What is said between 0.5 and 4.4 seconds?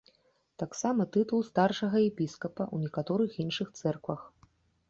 Таксама тытул старшага епіскапа ў некаторых іншых цэрквах.